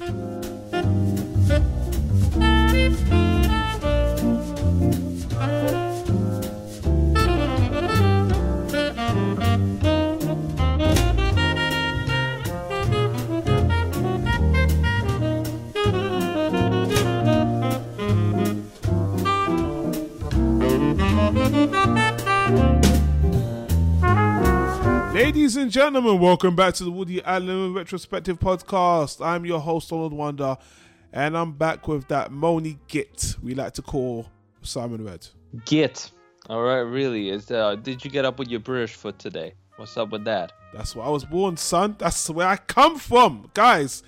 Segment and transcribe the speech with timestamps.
[0.00, 1.23] Ladies and
[25.84, 29.22] gentlemen, welcome back to the Woody Allen Retrospective Podcast.
[29.22, 30.56] I'm your host, Donald Wonder,
[31.12, 34.26] and I'm back with that Moni Git we like to call
[34.62, 35.26] Simon Red.
[35.66, 36.10] Git.
[36.48, 37.28] All right, really.
[37.28, 39.52] Is uh, did you get up with your British foot today?
[39.76, 40.52] What's up with that?
[40.72, 41.96] That's where I was born, son.
[41.98, 43.50] That's where I come from.
[43.52, 44.02] Guys,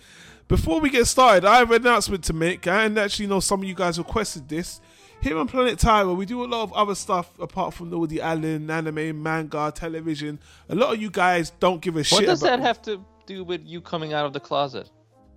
[0.48, 2.66] before we get started, I have an announcement to make.
[2.66, 4.80] And actually know some of you guys requested this.
[5.22, 8.20] Here on Planet Tyra, we do a lot of other stuff apart from the Woody
[8.20, 10.38] Allen, anime, manga, television.
[10.68, 13.04] A lot of you guys don't give a What shit What does that have to
[13.26, 14.88] do with you coming out of the closet?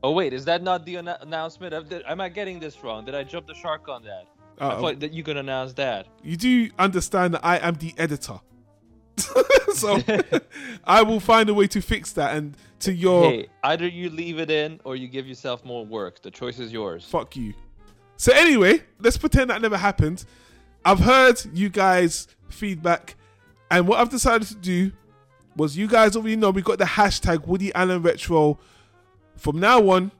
[0.03, 1.73] Oh wait, is that not the anno- announcement?
[2.07, 3.03] Am I getting this wrong?
[3.03, 4.25] Did I jump the shark on that?
[4.59, 4.81] I Uh-oh.
[4.81, 6.07] thought that you could announce that.
[6.23, 8.39] you do understand that I am the editor.
[9.73, 9.97] so
[10.83, 14.37] I will find a way to fix that and to your Hey, either you leave
[14.39, 16.21] it in or you give yourself more work.
[16.21, 17.05] The choice is yours.
[17.09, 17.53] fuck you.
[18.19, 20.25] So anyway, let's pretend that never happened.
[20.83, 23.15] I've heard you guys feedback,
[23.71, 24.91] and what I've decided to do
[25.55, 28.59] was you guys already know we got the hashtag Woody Allen Retro.
[29.37, 30.11] From now on,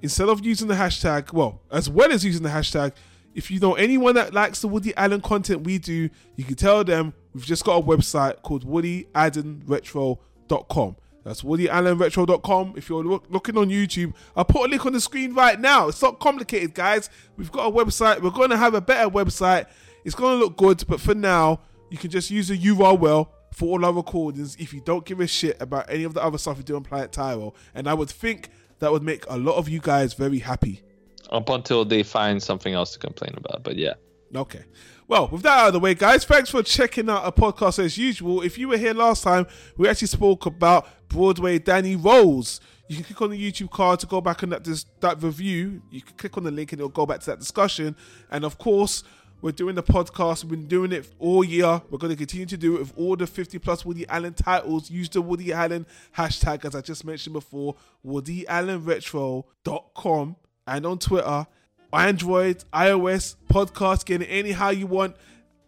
[0.00, 2.92] instead of using the hashtag, well, as well as using the hashtag,
[3.34, 6.82] if you know anyone that likes the Woody Allen content we do, you can tell
[6.82, 10.96] them we've just got a website called WoodyAllenRetro.com.
[11.24, 12.74] That's WoodyAllenRetro.com.
[12.76, 15.88] If you're look, looking on YouTube, I'll put a link on the screen right now.
[15.88, 17.10] It's not complicated, guys.
[17.36, 18.20] We've got a website.
[18.20, 19.66] We're going to have a better website.
[20.04, 23.66] It's going to look good, but for now, you can just use the URL for
[23.66, 26.56] all our recordings if you don't give a shit about any of the other stuff
[26.56, 27.54] we do on Planet Tyro.
[27.74, 28.48] And I would think
[28.80, 30.82] that would make a lot of you guys very happy.
[31.30, 33.62] Up until they find something else to complain about.
[33.62, 33.94] But yeah.
[34.34, 34.64] Okay.
[35.08, 37.98] Well, with that out of the way, guys, thanks for checking out our podcast as
[37.98, 38.42] usual.
[38.42, 39.46] If you were here last time,
[39.76, 42.60] we actually spoke about Broadway Danny Rose.
[42.88, 45.80] You can click on the YouTube card to go back on that this, that review.
[45.90, 47.96] You can click on the link and it'll go back to that discussion.
[48.30, 49.02] And of course,
[49.40, 50.44] we're doing the podcast.
[50.44, 51.82] We've been doing it all year.
[51.90, 54.88] We're going to continue to do it with all the 50 plus Woody Allen titles.
[54.90, 55.84] Use the Woody Allen
[56.16, 57.74] hashtag, as I just mentioned before,
[58.06, 60.36] WoodyAllenRetro.com
[60.68, 61.46] and on Twitter.
[61.92, 65.16] Android, iOS, podcast, get it anyhow you want.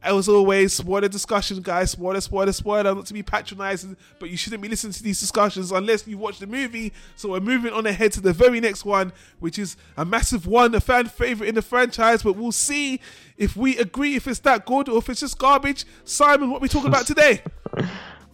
[0.02, 1.92] As always, spoiler discussion, guys.
[1.92, 2.94] Spoiler, spoiler, spoiler.
[2.94, 6.38] Not to be patronizing, but you shouldn't be listening to these discussions unless you watch
[6.38, 6.92] the movie.
[7.16, 10.74] So we're moving on ahead to the very next one, which is a massive one,
[10.74, 12.22] a fan favorite in the franchise.
[12.22, 13.00] But we'll see
[13.38, 15.86] if we agree if it's that good or if it's just garbage.
[16.04, 17.42] Simon, what we talking about today?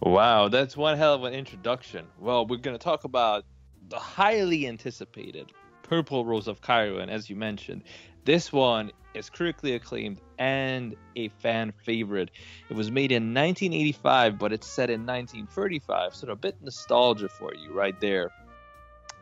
[0.03, 2.07] Wow, that's one hell of an introduction.
[2.19, 3.45] Well, we're going to talk about
[3.89, 5.51] the highly anticipated
[5.91, 7.83] Purple Rose of Cairo, and as you mentioned,
[8.23, 12.31] this one is critically acclaimed and a fan favorite.
[12.69, 17.53] It was made in 1985, but it's set in 1935, so a bit nostalgia for
[17.53, 18.31] you right there.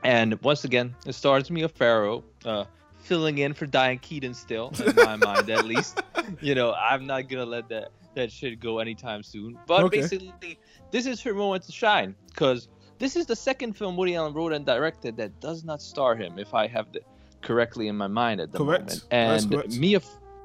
[0.03, 2.65] And once again, it stars Mia Farrow, uh,
[2.99, 5.99] filling in for Diane Keaton still, in my mind at least.
[6.39, 9.57] You know, I'm not gonna let that that shit go anytime soon.
[9.65, 10.01] But Okay.
[10.01, 10.59] basically,
[10.91, 12.67] this is her moment to shine because
[12.99, 16.37] this is the second film Woody Allen wrote and directed that does not star him,
[16.37, 17.01] if I have the
[17.41, 18.81] correctly in my mind at the Correct.
[18.81, 19.05] moment.
[19.11, 19.77] And correct.
[19.77, 20.01] Mia,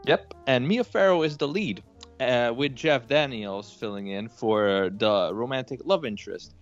[0.07, 1.83] yep, and Mia Farrow is the lead,
[2.21, 6.55] uh, with Jeff Daniels filling in for the romantic love interest.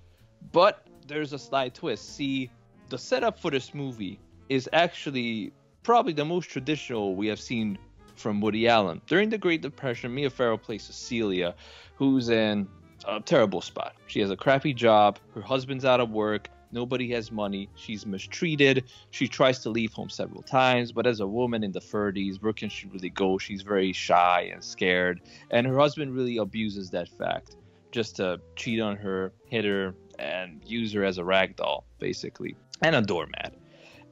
[0.51, 2.17] But there's a slight twist.
[2.17, 2.51] See,
[2.89, 7.79] the setup for this movie is actually probably the most traditional we have seen
[8.17, 9.01] from Woody Allen.
[9.07, 11.55] During the Great Depression, Mia Farrow plays Cecilia,
[11.97, 12.69] who's in
[13.07, 13.95] a terrible spot.
[14.07, 18.85] She has a crappy job, her husband's out of work, nobody has money, she's mistreated,
[19.11, 22.53] she tries to leave home several times, but as a woman in the 30s, where
[22.53, 23.39] can she really go?
[23.39, 25.21] She's very shy and scared,
[25.51, 27.57] and her husband really abuses that fact
[27.93, 32.57] just to cheat on her, hit her, and use her as a rag doll, basically,
[32.81, 33.55] and a doormat.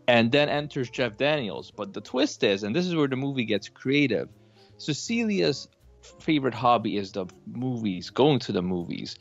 [0.07, 1.71] And then enters Jeff Daniels.
[1.71, 4.29] But the twist is, and this is where the movie gets creative,
[4.77, 5.69] Cecilia's
[6.01, 9.17] favorite hobby is the movies, going to the movies.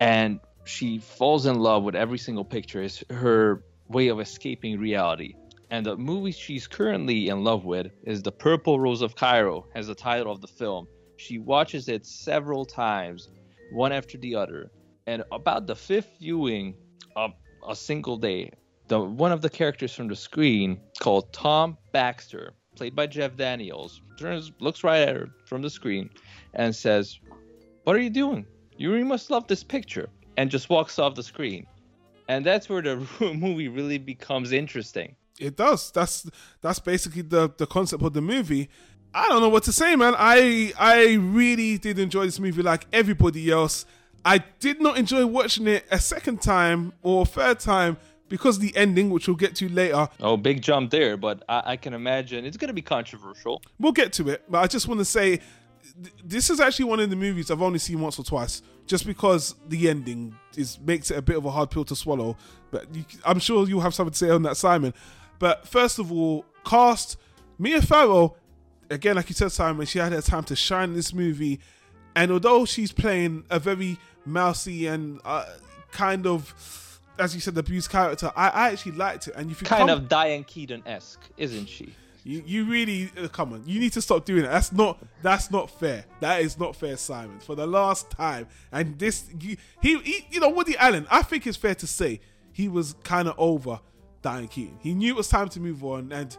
[0.00, 2.82] And she falls in love with every single picture.
[2.82, 5.34] It's her way of escaping reality.
[5.70, 9.86] And the movie she's currently in love with is The Purple Rose of Cairo, as
[9.86, 10.86] the title of the film.
[11.16, 13.28] She watches it several times,
[13.72, 14.70] one after the other.
[15.06, 16.74] And about the fifth viewing
[17.16, 17.32] of
[17.66, 18.52] a single day,
[18.88, 24.00] the one of the characters from the screen called Tom Baxter, played by Jeff Daniels,
[24.18, 26.10] turns looks right at her from the screen
[26.54, 27.18] and says,
[27.84, 28.46] "What are you doing?
[28.76, 31.66] You really must love this picture," and just walks off the screen.
[32.28, 35.16] And that's where the movie really becomes interesting.
[35.38, 35.90] It does.
[35.90, 36.30] That's
[36.60, 38.68] that's basically the the concept of the movie.
[39.12, 40.14] I don't know what to say, man.
[40.16, 43.86] I I really did enjoy this movie like everybody else.
[44.24, 47.98] I did not enjoy watching it a second time or third time
[48.28, 50.08] because the ending, which we'll get to later.
[50.20, 53.62] Oh, big jump there, but I, I can imagine it's going to be controversial.
[53.78, 55.40] We'll get to it, but I just want to say
[56.02, 59.06] th- this is actually one of the movies I've only seen once or twice, just
[59.06, 62.36] because the ending is makes it a bit of a hard pill to swallow.
[62.70, 64.94] But you, I'm sure you'll have something to say on that, Simon.
[65.38, 67.18] But first of all, cast
[67.58, 68.36] Mia Farrow
[68.90, 71.60] again, like you said, Simon, she had her time to shine in this movie,
[72.16, 75.44] and although she's playing a very mousy and uh,
[75.90, 76.54] kind of,
[77.18, 79.34] as you said, the abused character, I, I actually liked it.
[79.36, 81.94] And if you Kind come- of Diane Keaton esque, isn't she?
[82.24, 83.62] you, you really uh, come on.
[83.66, 84.50] You need to stop doing that.
[84.52, 86.06] That's not that's not fair.
[86.20, 87.38] That is not fair, Simon.
[87.38, 91.06] For the last time, and this you, he, he you know Woody Allen.
[91.10, 92.20] I think it's fair to say
[92.52, 93.78] he was kind of over
[94.22, 94.78] Diane Keaton.
[94.80, 96.34] He knew it was time to move on, and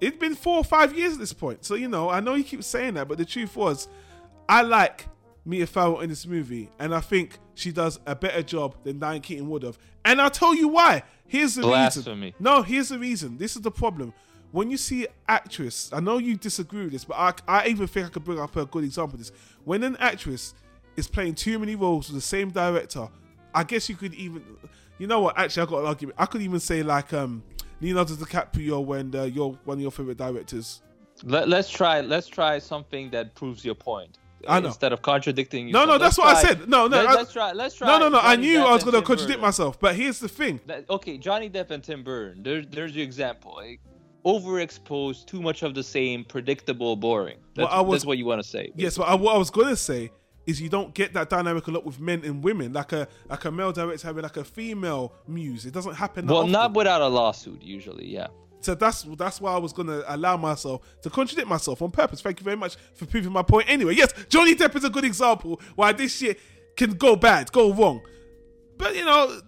[0.00, 1.64] it'd been four or five years at this point.
[1.64, 3.88] So you know, I know he keeps saying that, but the truth was,
[4.48, 5.06] I like
[5.46, 9.20] Mia Farrow in this movie, and I think she does a better job than Diane
[9.20, 9.78] Keaton would have.
[10.04, 11.02] And I'll tell you why.
[11.26, 11.70] Here's the reason.
[11.70, 12.34] Blasphemy.
[12.38, 13.36] No, here's the reason.
[13.38, 14.12] This is the problem.
[14.52, 18.06] When you see actress, I know you disagree with this, but I, I even think
[18.06, 19.32] I could bring up a good example of this.
[19.64, 20.54] When an actress
[20.96, 23.08] is playing too many roles with the same director,
[23.54, 24.44] I guess you could even,
[24.98, 25.36] you know what?
[25.36, 26.16] Actually, I got an argument.
[26.18, 27.42] I could even say like um,
[27.80, 30.82] Leonardo DiCaprio when uh, you're one of your favorite directors.
[31.22, 32.00] Let, let's try.
[32.00, 34.18] Let's try something that proves your point.
[34.48, 34.68] I know.
[34.68, 35.72] Instead of contradicting you.
[35.72, 36.68] No, no, that's what I said.
[36.68, 37.52] No, no, Let, us try.
[37.52, 37.86] Let's try.
[37.86, 38.20] No, no, no.
[38.20, 39.42] I knew Depp I was going to contradict Burton.
[39.42, 40.60] myself, but here's the thing.
[40.66, 42.42] That- okay, Johnny Depp and Tim Burton.
[42.42, 43.54] There's there's your example.
[43.56, 43.80] Like,
[44.24, 47.38] overexposed, too much of the same, predictable, boring.
[47.54, 48.70] That's, Well, I was- that's what you want to say.
[48.76, 50.10] Yes, but I, what I was going to say
[50.46, 53.44] is you don't get that dynamic a lot with men and women, like a like
[53.46, 55.64] a male director having like a female muse.
[55.64, 56.26] It doesn't happen.
[56.26, 56.52] that Well, often.
[56.52, 58.06] not without a lawsuit, usually.
[58.06, 58.26] Yeah.
[58.64, 62.22] So that's that's why I was to allow myself to contradict myself on purpose.
[62.22, 63.68] Thank you very much for proving my point.
[63.68, 66.40] Anyway, yes, Johnny Depp is a good example why this shit
[66.76, 68.00] can go bad, go wrong.
[68.78, 69.40] But you know,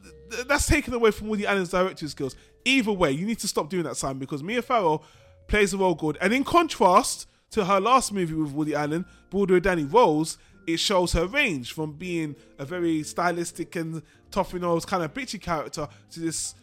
[0.47, 2.37] that's taken away from Woody Allen's directing skills.
[2.65, 5.03] Either way, you need to stop doing that, Simon, because Mia Farrow
[5.47, 6.19] plays the role good.
[6.21, 10.37] And in contrast to her last movie with Woody Allen, Broadway Danny Rose,
[10.67, 15.41] it shows her range from being a very stylistic and tough nose kind of bitchy
[15.41, 16.55] character to this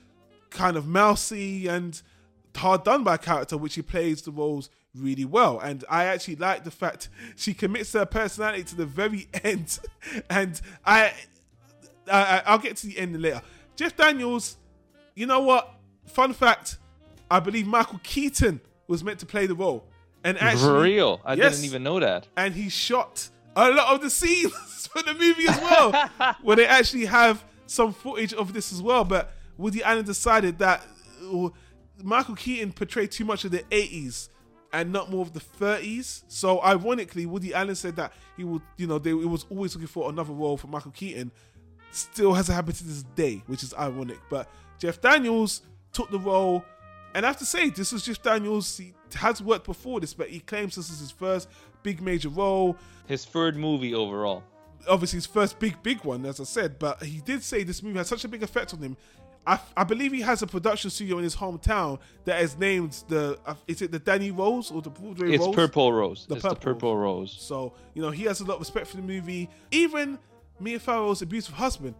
[0.50, 2.02] kind of mousy and
[2.56, 5.60] hard done by character, which she plays the roles really well.
[5.60, 9.80] And I actually like the fact she commits her personality to the very end.
[10.30, 11.14] And I,
[12.12, 13.42] I I'll get to the end later.
[13.76, 14.58] Jeff Daniels,
[15.16, 15.74] you know what?
[16.06, 16.78] Fun fact:
[17.32, 19.86] I believe Michael Keaton was meant to play the role,
[20.24, 21.22] and actually, For real.
[21.26, 21.54] I yes.
[21.54, 22.28] didn't even know that.
[22.36, 26.10] and he shot a lot of the scenes for the movie as well,
[26.42, 29.04] where they actually have some footage of this as well.
[29.06, 30.86] But Woody Allen decided that
[31.34, 31.50] uh,
[32.02, 34.30] Michael Keaton portrayed too much of the 80s
[34.72, 36.24] and not more of the 30s.
[36.28, 39.88] So ironically, Woody Allen said that he would, you know, they it was always looking
[39.88, 41.32] for another role for Michael Keaton.
[41.92, 44.18] Still hasn't happened to this day, which is ironic.
[44.30, 44.50] But
[44.80, 45.62] Jeff Daniels
[45.92, 46.66] took the role.
[47.14, 48.76] And I have to say, this is Jeff Daniels.
[48.78, 51.48] He has worked before this, but he claims this is his first
[51.84, 52.76] big major role
[53.08, 54.42] His third movie overall.
[54.88, 57.98] obviously his first big big one as i said but he did say this movie
[57.98, 58.96] had such a big effect on him
[59.46, 63.38] i, I believe he has a production studio in his hometown that is named the
[63.46, 66.26] uh, is it the danny rose or the broadway It's rose Purple Rose.
[66.28, 67.32] The it's the Purple Purple Rose.
[67.40, 70.18] so you know he has a lot of respect for the movie even
[70.60, 71.96] mia farrow's abusive husband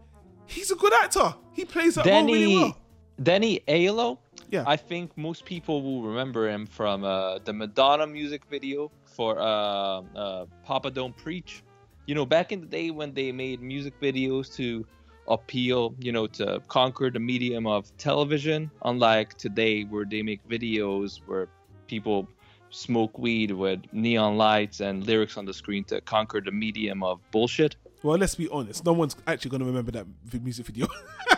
[0.46, 2.78] he's a good actor he plays that role really Danny well
[3.22, 4.18] Danny Aiello.
[4.50, 4.64] Yeah.
[4.66, 9.44] I think most people will remember him from uh, the Madonna music video for uh,
[9.44, 11.62] uh, Papa Don't Preach.
[12.06, 14.84] You know, back in the day when they made music videos to
[15.28, 21.20] appeal, you know, to conquer the medium of television, unlike today where they make videos
[21.26, 21.48] where
[21.86, 22.28] people
[22.70, 27.20] smoke weed with neon lights and lyrics on the screen to conquer the medium of
[27.30, 27.76] bullshit.
[28.02, 30.06] well let's be honest no one's actually going to remember that
[30.42, 30.88] music video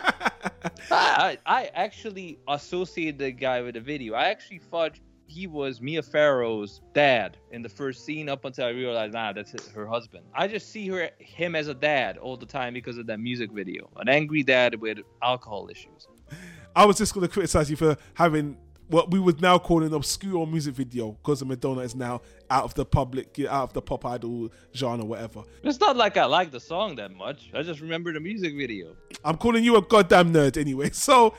[0.91, 4.13] I, I actually associated the guy with the video.
[4.13, 8.69] I actually thought he was Mia Farrow's dad in the first scene up until I
[8.69, 10.23] realized, nah, that's his- her husband.
[10.33, 13.51] I just see her him as a dad all the time because of that music
[13.51, 13.89] video.
[13.97, 16.07] An angry dad with alcohol issues.
[16.75, 18.57] I was just going to criticize you for having
[18.89, 22.73] what we would now call an obscure music video because Madonna is now out of
[22.75, 25.43] the public, out of the pop idol genre, whatever.
[25.61, 27.49] It's not like I like the song that much.
[27.53, 28.95] I just remember the music video.
[29.25, 30.89] I'm calling you a goddamn nerd anyway.
[30.93, 31.33] So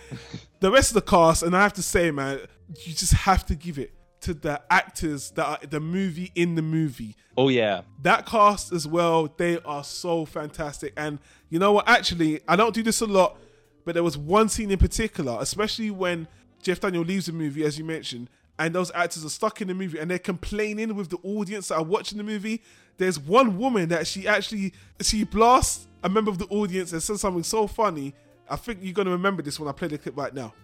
[0.61, 3.55] the rest of the cast, and I have to say, man, you just have to
[3.55, 7.17] give it to the actors that are the movie in the movie.
[7.37, 7.83] Oh yeah.
[8.03, 10.93] That cast as well, they are so fantastic.
[10.97, 11.19] And
[11.51, 11.89] you know what?
[11.89, 13.39] Actually, I don't do this a lot,
[13.85, 16.27] but there was one scene in particular, especially when
[16.63, 19.75] Jeff Daniel leaves the movie, as you mentioned, and those actors are stuck in the
[19.75, 22.63] movie and they're complaining with the audience that are watching the movie.
[22.97, 27.21] There's one woman that she actually she blasts a member of the audience and says
[27.21, 28.15] something so funny.
[28.51, 30.55] I think you're gonna remember this when I play the clip right now.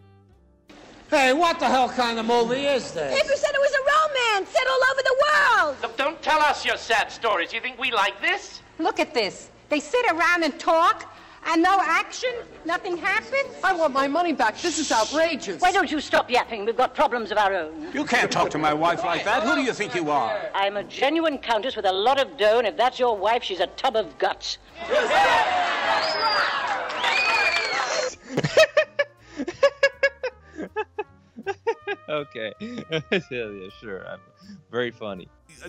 [1.14, 3.14] Hey, what the hell kind of movie is this?
[3.14, 5.76] Paper said it was a romance set all over the world.
[5.80, 7.52] Look, don't tell us your sad stories.
[7.52, 8.60] You think we like this?
[8.80, 9.48] Look at this.
[9.68, 11.14] They sit around and talk,
[11.46, 13.54] and no action, nothing happens.
[13.62, 14.60] I want my money back.
[14.60, 15.60] This is outrageous.
[15.60, 16.64] Why don't you stop yapping?
[16.64, 17.92] We've got problems of our own.
[17.92, 19.44] You can't talk to my wife like that.
[19.44, 20.50] Who do you think you are?
[20.52, 23.60] I'm a genuine countess with a lot of dough, and if that's your wife, she's
[23.60, 24.58] a tub of guts.
[32.08, 32.52] okay.
[32.60, 34.06] yeah, yeah, sure.
[34.06, 34.20] I'm
[34.70, 35.28] very funny.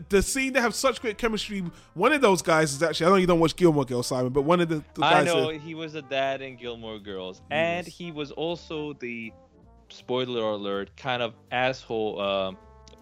[0.09, 1.63] The scene they have such great chemistry.
[1.93, 4.41] One of those guys is actually I know you don't watch Gilmore Girls, Simon, but
[4.43, 5.21] one of the, the guys.
[5.21, 9.31] I know that- he was a dad in Gilmore Girls, and he was also the
[9.89, 12.57] spoiler alert kind of asshole um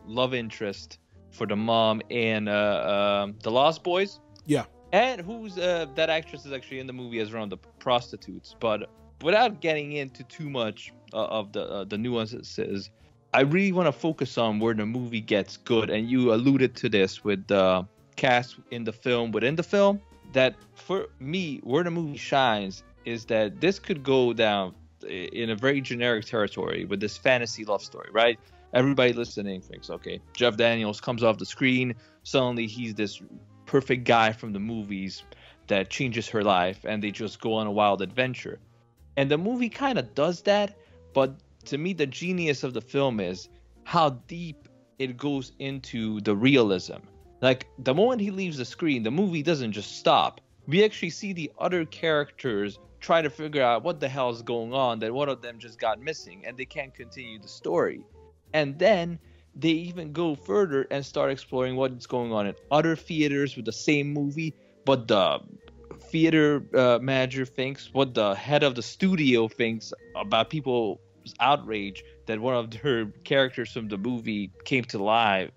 [0.06, 1.00] love interest
[1.32, 4.20] for the mom in uh, um, the Lost Boys.
[4.46, 7.58] yeah, And who's uh, that actress is actually in the movie as one of the
[7.80, 8.56] prostitutes.
[8.60, 8.88] But
[9.24, 12.90] without getting into too much uh, of the uh, the nuances,
[13.34, 15.90] I really want to focus on where the movie gets good.
[15.90, 20.02] And you alluded to this with the cast in the film within the film.
[20.34, 24.74] That for me, where the movie shines is that this could go down
[25.08, 28.40] in a very generic territory with this fantasy love story, right?
[28.74, 33.22] Everybody listening thinks, okay, Jeff Daniels comes off the screen, suddenly he's this
[33.66, 35.24] perfect guy from the movies
[35.68, 38.60] that changes her life, and they just go on a wild adventure.
[39.16, 40.76] And the movie kind of does that,
[41.14, 43.50] but to me, the genius of the film is
[43.84, 44.68] how deep
[45.00, 47.00] it goes into the realism.
[47.42, 50.40] Like the moment he leaves the screen, the movie doesn't just stop.
[50.68, 54.74] We actually see the other characters try to figure out what the hell is going
[54.74, 58.06] on, that one of them just got missing and they can't continue the story.
[58.54, 59.20] And then
[59.56, 63.74] they even go further and start exploring what's going on in other theaters with the
[63.74, 64.56] same movie,
[64.86, 65.40] but the
[66.00, 70.50] theater uh, manager thinks, what the head of the studio thinks about
[71.40, 75.52] outrage that one of her characters from the movie came to life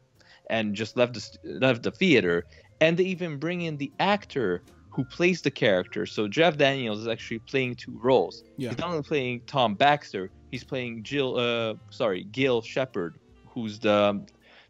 [0.51, 2.45] and just left the left the theater,
[2.81, 6.07] and they even bring in the actor who plays the character.
[6.07, 8.43] So Jeff Daniels is actually playing two roles.
[8.57, 8.71] Yeah.
[8.71, 11.37] He's not only playing Tom Baxter, he's playing Jill.
[11.37, 13.19] Uh, sorry, Gil Shepherd,
[13.49, 14.25] who's the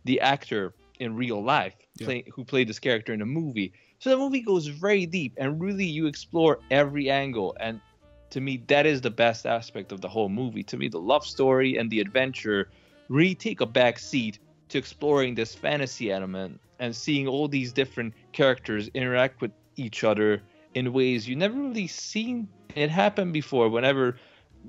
[0.05, 2.07] the actor in real life, Yeah.
[2.07, 3.73] play, who played this character in the movie.
[3.99, 7.57] So the movie goes very deep, and really you explore every angle.
[7.61, 7.81] And
[8.30, 10.62] to me, that is the best aspect of the whole movie.
[10.64, 12.68] To me, the love story and the adventure
[13.09, 18.14] really take a back seat to exploring this fantasy element and seeing all these different
[18.33, 20.42] characters interact with each other
[20.75, 23.68] in ways you never really seen it happen before.
[23.68, 24.16] Whenever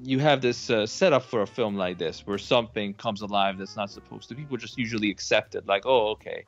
[0.03, 3.75] you have this uh, setup for a film like this, where something comes alive that's
[3.75, 6.45] not supposed to, people just usually accept it, like, oh, okay,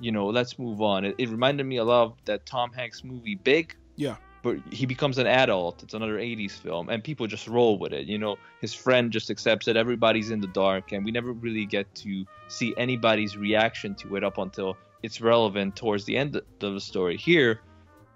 [0.00, 1.04] you know, let's move on.
[1.04, 4.86] It, it reminded me a lot of that Tom Hanks movie, Big yeah, but he
[4.86, 5.82] becomes an adult.
[5.82, 8.06] It's another 80s film, and people just roll with it.
[8.06, 9.76] You know, his friend just accepts it.
[9.76, 14.24] Everybody's in the dark, and we never really get to see anybody's reaction to it
[14.24, 17.16] up until it's relevant towards the end of the story.
[17.16, 17.60] Here,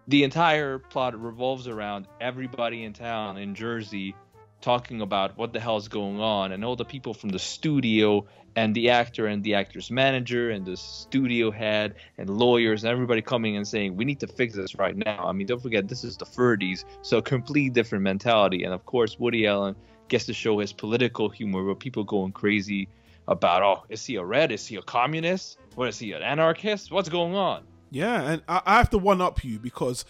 [0.08, 4.14] the entire plot revolves around everybody in town in Jersey
[4.60, 8.74] talking about what the hell's going on, and all the people from the studio and
[8.74, 13.56] the actor and the actor's manager and the studio head and lawyers and everybody coming
[13.56, 15.26] and saying we need to fix this right now.
[15.26, 18.64] I mean, don't forget this is the 30s, so a complete different mentality.
[18.64, 19.76] And of course, Woody Allen
[20.08, 22.88] gets to show his political humor, where people going crazy
[23.28, 24.52] about, oh, is he a red?
[24.52, 25.58] Is he a communist?
[25.74, 26.90] What is he, an anarchist?
[26.90, 27.64] What's going on?
[27.90, 28.22] yeah.
[28.22, 30.04] And I have to one up you because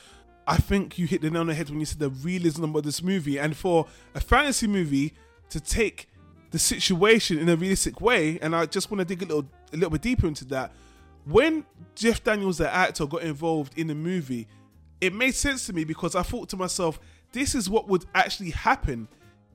[0.46, 2.82] I think you hit the nail on the head when you said the realism of
[2.84, 3.38] this movie.
[3.38, 5.14] And for a fantasy movie
[5.50, 6.08] to take
[6.50, 9.76] the situation in a realistic way, and I just want to dig a little a
[9.76, 10.72] little bit deeper into that.
[11.24, 11.64] When
[11.96, 14.46] Jeff Daniels, the actor, got involved in the movie,
[15.00, 17.00] it made sense to me because I thought to myself,
[17.32, 19.08] this is what would actually happen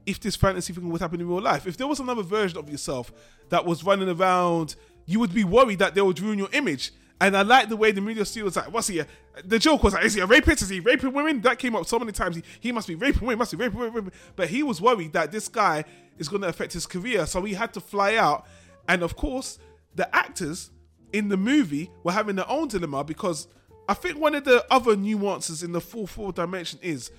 [0.05, 1.65] if this fantasy thing would happen in real life.
[1.65, 3.13] If there was another version of yourself
[3.49, 6.91] that was running around, you would be worried that they would ruin your image.
[7.21, 8.97] And I like the way the media still was like, what's he?
[8.97, 9.07] A,
[9.45, 10.63] the joke was like, is he a rapist?
[10.63, 11.39] Is he raping women?
[11.41, 12.35] That came up so many times.
[12.35, 14.11] He, he must be raping women, must be raping women.
[14.35, 15.85] But he was worried that this guy
[16.17, 17.27] is going to affect his career.
[17.27, 18.47] So he had to fly out.
[18.89, 19.59] And of course,
[19.93, 20.71] the actors
[21.13, 23.47] in the movie were having their own dilemma because
[23.87, 27.11] I think one of the other nuances in the full four dimension is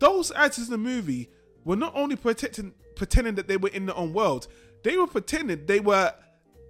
[0.00, 1.30] those actors in the movie
[1.64, 4.48] were not only protecting, pretending that they were in their own world,
[4.84, 6.12] they were pretending they were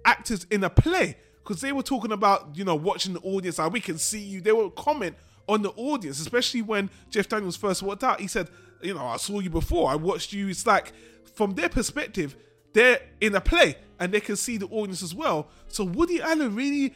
[0.05, 3.69] actors in a play because they were talking about you know watching the audience how
[3.69, 5.15] we can see you they would comment
[5.47, 8.49] on the audience especially when jeff daniels first walked out he said
[8.81, 10.91] you know i saw you before i watched you it's like
[11.35, 12.35] from their perspective
[12.73, 15.47] they're in a play and they can see the audience as well.
[15.67, 16.93] So Woody Allen really,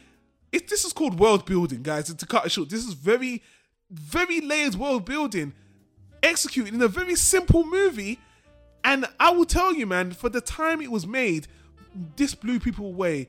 [0.52, 2.08] it, this is called world building, guys.
[2.08, 3.42] And to cut it short, this is very,
[3.90, 5.52] very layered world building,
[6.22, 8.20] executed in a very simple movie.
[8.84, 11.48] And I will tell you, man, for the time it was made,
[12.16, 13.28] this blew people away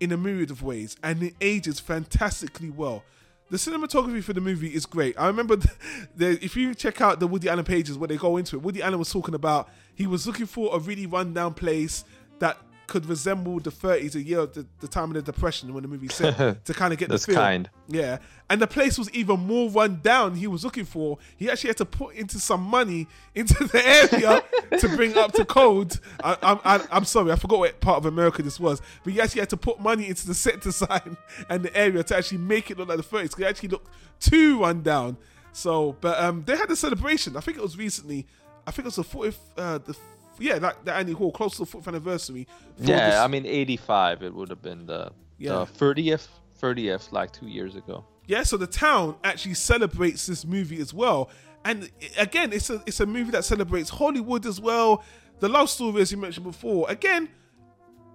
[0.00, 3.04] in a myriad of ways, and it ages fantastically well.
[3.48, 5.18] The cinematography for the movie is great.
[5.18, 5.70] I remember the,
[6.16, 8.82] the, if you check out the Woody Allen pages where they go into it, Woody
[8.82, 12.04] Allen was talking about he was looking for a really rundown place
[12.38, 15.82] that could resemble the 30s, a year of the, the time of the Depression when
[15.82, 17.34] the movie set, to kind of get the feel.
[17.34, 17.68] kind.
[17.88, 20.34] Yeah, and the place was even more run down.
[20.36, 21.18] He was looking for.
[21.36, 24.42] He actually had to put into some money into the area
[24.78, 25.96] to bring up to code.
[26.22, 29.20] I, I'm I, I'm sorry, I forgot what part of America this was, but he
[29.20, 31.16] actually had to put money into the set design
[31.48, 33.30] and the area to actually make it look like the 30s.
[33.32, 33.88] 'cause It actually looked
[34.20, 35.16] too run down.
[35.52, 37.36] So, but um, they had a celebration.
[37.36, 38.26] I think it was recently.
[38.66, 39.36] I think it was the 40th.
[39.56, 39.96] Uh, the
[40.38, 42.46] yeah, like the Andy Hall, close to the 40th anniversary.
[42.78, 45.50] Yeah, this- I mean, 85, it would have been the, Yeah.
[45.58, 46.28] the 30th,
[46.60, 48.04] 30th, like two years ago.
[48.26, 51.30] Yeah, so the town actually celebrates this movie as well.
[51.64, 55.02] And again, it's a it's a movie that celebrates Hollywood as well.
[55.40, 57.28] The love story, as you mentioned before, again,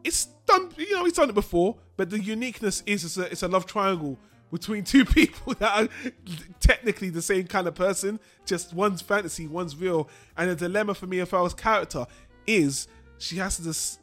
[0.03, 0.69] it's done.
[0.77, 3.65] You know, he's done it before, but the uniqueness is it's a it's a love
[3.65, 4.17] triangle
[4.51, 6.11] between two people that are
[6.59, 8.19] technically the same kind of person.
[8.45, 10.09] Just one's fantasy, one's real.
[10.37, 12.05] And the dilemma for Mia Farrow's character
[12.45, 13.99] is she has to just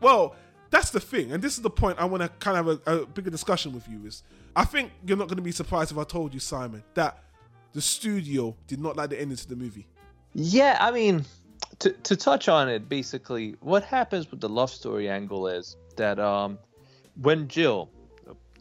[0.00, 0.36] well,
[0.70, 3.02] that's the thing, and this is the point I want to kind of have a,
[3.02, 4.06] a bigger discussion with you.
[4.06, 4.22] Is
[4.54, 7.18] I think you're not going to be surprised if I told you, Simon, that
[7.72, 9.88] the studio did not like the ending to the movie.
[10.34, 11.24] Yeah, I mean,
[11.80, 16.18] to to touch on it, basically, what happens with the love story angle is that
[16.18, 16.58] um,
[17.20, 17.90] when Jill,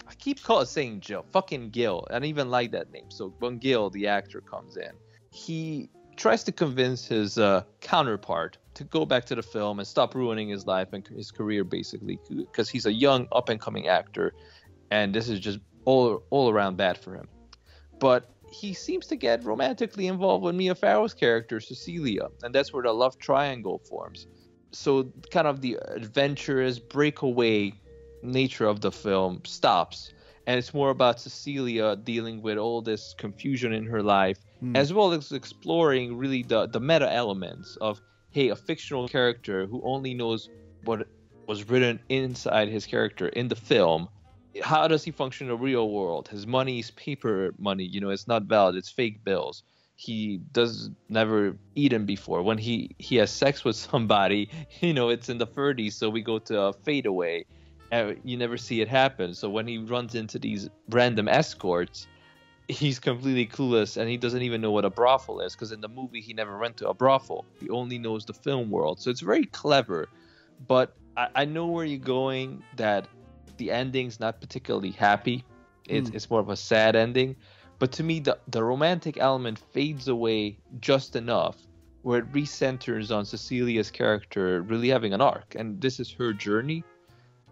[0.07, 3.09] I keep call saying Jill, fucking Gil, I don't even like that name.
[3.09, 4.91] So when Gil, the actor, comes in,
[5.31, 10.15] he tries to convince his uh, counterpart to go back to the film and stop
[10.15, 14.33] ruining his life and his career, basically, because he's a young up and coming actor,
[14.91, 17.27] and this is just all all around bad for him.
[17.99, 22.83] But he seems to get romantically involved with Mia Farrow's character Cecilia, and that's where
[22.83, 24.27] the love triangle forms.
[24.71, 27.73] So, kind of the adventurous breakaway
[28.21, 30.13] nature of the film stops,
[30.45, 34.75] and it's more about Cecilia dealing with all this confusion in her life, hmm.
[34.75, 38.01] as well as exploring really the the meta elements of
[38.31, 40.49] hey, a fictional character who only knows
[40.83, 41.07] what
[41.47, 44.09] was written inside his character in the film
[44.61, 46.27] how does he function in the real world?
[46.27, 49.63] His money is paper money, you know, it's not valid, it's fake bills.
[49.95, 52.43] He does never eaten before.
[52.43, 54.49] When he he has sex with somebody,
[54.79, 57.45] you know, it's in the 30s, so we go to a fadeaway.
[57.91, 59.33] And you never see it happen.
[59.33, 62.07] So when he runs into these random escorts,
[62.67, 65.87] he's completely clueless and he doesn't even know what a brothel is because in the
[65.87, 67.45] movie he never went to a brothel.
[67.59, 68.99] He only knows the film world.
[68.99, 70.09] So it's very clever.
[70.67, 73.07] But I, I know where you're going that
[73.57, 75.45] the ending's not particularly happy.
[75.87, 76.15] It's, hmm.
[76.15, 77.35] it's more of a sad ending.
[77.79, 81.57] But to me, the, the romantic element fades away just enough
[82.01, 85.55] where it recenters on Cecilia's character really having an arc.
[85.55, 86.83] And this is her journey.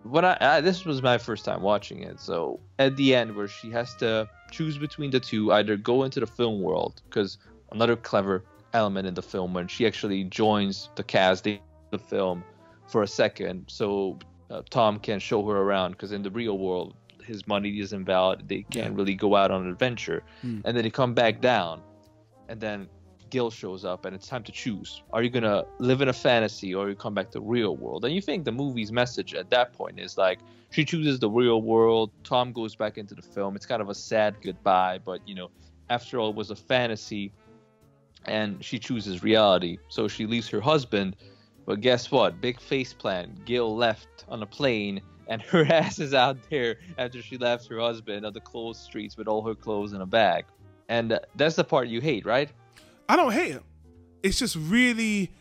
[0.06, 3.48] When I, I this was my first time watching it, so at the end where
[3.48, 7.39] she has to choose between the two, either go into the film world because
[7.72, 12.44] another clever element in the film when she actually joins the cast in the film
[12.88, 14.20] for a second, so
[14.52, 18.48] uh, Tom can show her around because in the real world his money isn't valid.
[18.48, 20.22] They can't really go out on an adventure,
[20.63, 21.82] and then they come back down,
[22.48, 22.88] and then
[23.36, 26.74] Gil shows up, and it's time to choose: Are you gonna live in a fantasy,
[26.74, 28.06] or you come back to real world?
[28.06, 30.39] And you think the movie's message at that point is like
[30.71, 32.12] she chooses the real world.
[32.24, 33.58] Tom goes back into the film.
[33.58, 35.52] It's kind of a sad goodbye, but you know,
[35.89, 37.34] after all, it was a fantasy,
[38.24, 39.80] and she chooses reality.
[39.89, 41.17] So she leaves her husband.
[41.65, 42.39] But guess what?
[42.39, 43.38] Big face plan.
[43.43, 47.82] Gil left on a plane, and her ass is out there after she left her
[47.82, 50.45] husband on the closed streets with all her clothes in a bag.
[50.88, 52.50] And that's the part you hate, right?
[53.08, 53.63] I don't hate it.
[54.24, 55.32] It's just really,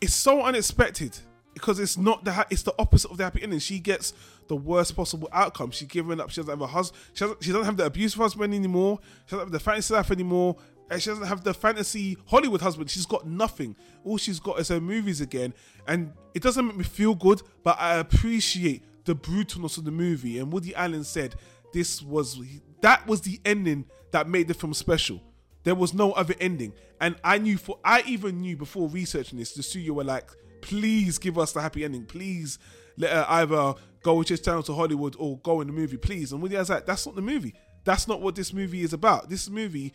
[0.00, 1.18] it's so unexpected
[1.54, 3.60] because it's not the it's the opposite of the happy ending.
[3.60, 4.12] She gets
[4.48, 5.70] the worst possible outcome.
[5.70, 6.30] She's given up.
[6.30, 7.00] She doesn't have a husband.
[7.14, 8.98] She she doesn't have the abusive husband anymore.
[9.26, 10.56] She doesn't have the fantasy life anymore.
[10.90, 12.90] And she doesn't have the fantasy Hollywood husband.
[12.90, 13.74] She's got nothing.
[14.04, 15.54] All she's got is her movies again.
[15.88, 20.38] And it doesn't make me feel good, but I appreciate the brutalness of the movie.
[20.38, 21.36] And Woody Allen said
[21.72, 22.38] this was
[22.82, 25.22] that was the ending that made the film special.
[25.64, 26.72] There was no other ending.
[27.00, 31.18] And I knew for I even knew before researching this, the studio were like, please
[31.18, 32.06] give us the happy ending.
[32.06, 32.58] Please
[32.96, 36.32] let her either go with just down to Hollywood or go in the movie, please.
[36.32, 37.54] And Woody was like, that's not the movie.
[37.84, 39.28] That's not what this movie is about.
[39.28, 39.92] This movie,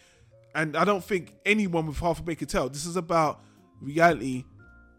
[0.53, 3.41] and I don't think anyone with half a brain could tell, this is about
[3.81, 4.43] reality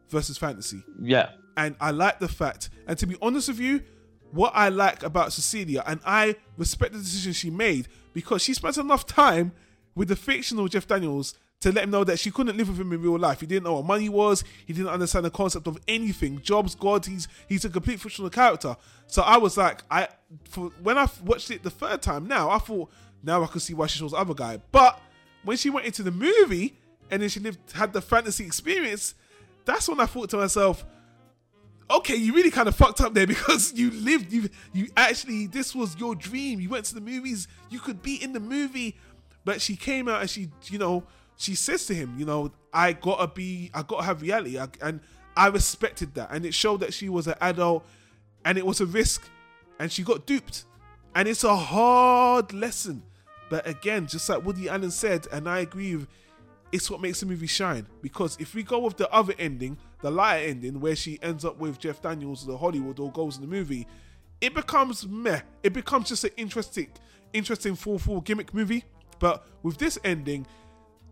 [0.09, 0.83] versus fantasy.
[1.01, 2.71] Yeah, and I like the fact.
[2.87, 3.83] And to be honest with you,
[4.33, 8.79] what I like about Cecilia, and I respect the decision she made because she spent
[8.79, 9.53] enough time
[10.01, 12.91] with the fictional Jeff Daniels to let him know that she couldn't live with him
[12.91, 13.39] in real life.
[13.39, 14.43] He didn't know what money was.
[14.65, 16.41] He didn't understand the concept of anything.
[16.41, 18.79] Jobs, God, he's he's a complete fictional character.
[19.09, 20.09] So I was like, I
[20.49, 22.91] for, when I watched it the third time now, I thought
[23.23, 24.59] now I could see why she chose the other guy.
[24.73, 24.99] But
[25.45, 26.79] when she went into the movie
[27.11, 29.15] and then she lived had the fantasy experience,
[29.67, 30.87] that's when I thought to myself,
[31.91, 35.75] okay, you really kind of fucked up there because you lived, you you actually this
[35.75, 36.59] was your dream.
[36.59, 38.97] You went to the movies, you could be in the movie,
[39.45, 41.05] but she came out and she, you know,
[41.37, 45.01] she says to him, you know, I gotta be, I gotta have reality, I, and
[45.37, 47.87] I respected that, and it showed that she was an adult,
[48.45, 49.29] and it was a risk,
[49.79, 50.65] and she got duped,
[51.15, 53.03] and it's a hard lesson.
[53.49, 56.09] But again, just like Woody Allen said, and I agree with,
[56.73, 57.87] it's what makes the movie shine.
[58.01, 61.59] Because if we go with the other ending, the lighter ending, where she ends up
[61.59, 63.89] with Jeff Daniels, the Hollywood, or goes in the movie,
[64.41, 65.41] it becomes meh.
[65.63, 66.89] It becomes just an interesting,
[67.33, 68.85] interesting full full gimmick movie.
[69.21, 70.47] But with this ending,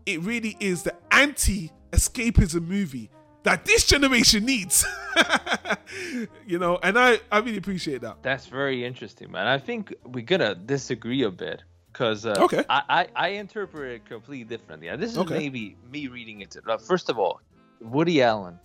[0.05, 3.09] it really is the anti escapism movie
[3.43, 4.85] that this generation needs.
[6.47, 8.21] you know, and I, I really appreciate that.
[8.21, 9.47] That's very interesting, man.
[9.47, 12.63] I think we're gonna disagree a bit because uh, Okay.
[12.69, 14.89] I, I I interpret it completely differently.
[14.97, 15.37] This is Okay.
[15.37, 16.55] maybe me reading it.
[16.85, 17.41] First of all,
[17.79, 18.59] Woody Allen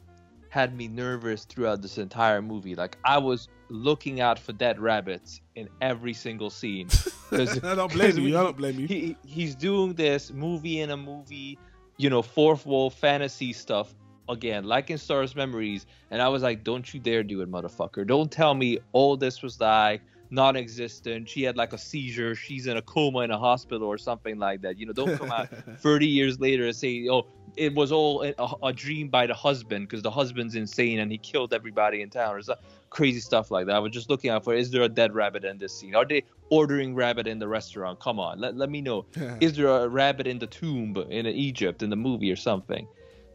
[0.49, 2.75] had me nervous throughout this entire movie.
[2.75, 6.88] Like I was looking out for dead rabbits in every single scene.
[7.33, 8.38] I don't blame you.
[8.38, 8.87] I don't blame you.
[8.88, 11.59] He he's doing this movie in a movie,
[11.96, 13.94] you know, fourth wall fantasy stuff
[14.29, 15.87] again, like in Stardust Memories.
[16.11, 18.07] And I was like, don't you dare do it, motherfucker!
[18.07, 20.03] Don't tell me all this was like
[20.35, 21.29] non-existent.
[21.29, 22.35] She had like a seizure.
[22.35, 24.79] She's in a coma in a hospital or something like that.
[24.79, 28.35] You know, don't come out 30 years later and say, oh, it was all a,
[28.62, 32.35] a dream by the husband because the husband's insane and he killed everybody in town
[32.35, 33.77] or some uh, crazy stuff like that.
[33.77, 35.94] I was just looking out for is there a dead rabbit in this scene?
[35.94, 38.01] Are they ordering rabbit in the restaurant?
[38.01, 39.07] Come on, let, let me know.
[39.40, 42.87] is there a rabbit in the tomb in Egypt in the movie or something?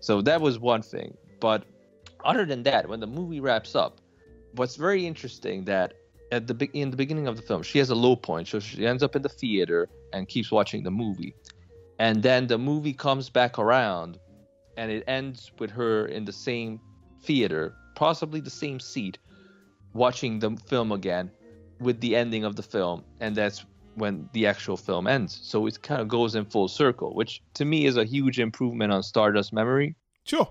[0.02, 1.16] So that was one thing.
[1.40, 1.64] But
[2.26, 4.02] other than that, when the movie wraps up,
[4.56, 5.94] what's very interesting that
[6.32, 8.60] at the be- in the beginning of the film, she has a low point, so
[8.60, 11.34] she ends up in the theater and keeps watching the movie,
[11.98, 14.20] and then the movie comes back around,
[14.78, 16.80] and it ends with her in the same
[17.24, 19.18] theater, possibly the same seat,
[19.94, 21.32] watching the film again,
[21.80, 23.66] with the ending of the film, and that's
[23.96, 25.40] when the actual film ends.
[25.42, 28.94] So it kind of goes in full circle, which to me is a huge improvement
[28.94, 30.48] on Stardust Memory Sure.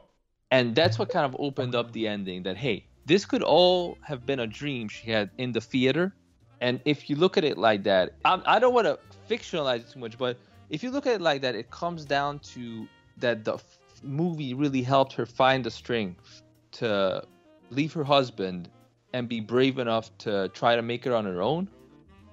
[0.50, 4.25] and that's what kind of opened up the ending that hey this could all have
[4.27, 6.14] been a dream she had in the theater.
[6.61, 8.99] And if you look at it like that I'm, i don't want to
[9.31, 10.37] fictionalize it too much but
[10.71, 14.55] if you look at it like that it comes down to that the f- movie
[14.55, 16.42] really helped her find the strength
[16.73, 17.23] to
[17.71, 18.68] leave her husband
[19.12, 21.68] and be brave enough to try to make it on her own.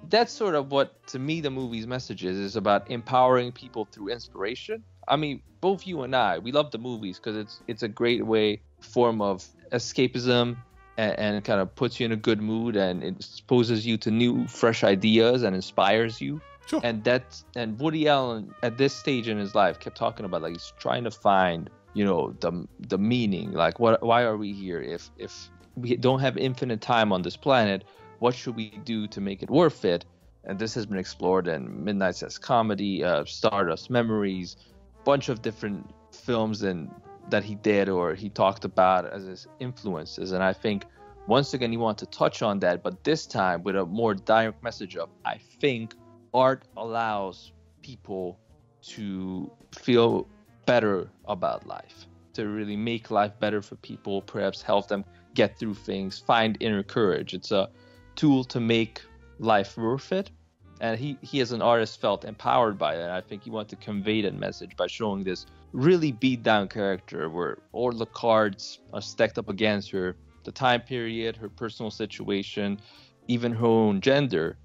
[0.09, 4.09] That's sort of what to me the movie's message is is about empowering people through
[4.09, 4.83] inspiration.
[5.07, 8.25] I mean both you and i we love the movies because it's it's a great
[8.25, 10.57] way form of escapism
[10.97, 14.11] and, and kind of puts you in a good mood and it exposes you to
[14.11, 16.41] new fresh ideas and inspires you.
[16.67, 16.81] Sure.
[16.83, 20.53] and that's and woody allen at this stage in his life kept talking about like
[20.53, 23.51] he's trying to find you know the the meaning.
[23.51, 24.81] Like what why are we here?
[24.81, 27.83] If if we don't have infinite time on this planet
[28.19, 30.05] what should we do to make it worth it?
[30.45, 34.57] And this has been explored in Midnight's Sex Comedy uh, stardust memories
[35.03, 36.89] bunch of different films and
[37.29, 40.31] that he did or he talked about as his influences.
[40.31, 40.85] And i think
[41.27, 44.61] once again he want to touch on that but this time with a more direct
[44.63, 45.95] message of i think
[46.33, 48.37] art allows people
[48.83, 50.27] to feel
[50.67, 55.73] better about life to really make life better for people perhaps help them get through
[55.73, 57.33] things find inner courage.
[57.33, 57.69] It's a
[58.15, 59.01] tool to make
[59.39, 60.31] life worth it.
[60.81, 63.75] And he, he as an artist felt empowered by and i think he wanted to
[63.77, 69.01] convey that message by showing this really beat down character where all the cards are
[69.01, 72.79] stacked up against her the time period her personal situation
[73.27, 74.57] even her own gender.